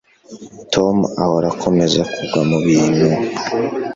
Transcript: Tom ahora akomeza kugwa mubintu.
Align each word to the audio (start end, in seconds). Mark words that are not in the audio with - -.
Tom 0.73 0.97
ahora 1.23 1.47
akomeza 1.53 2.01
kugwa 2.13 2.41
mubintu. 2.49 3.07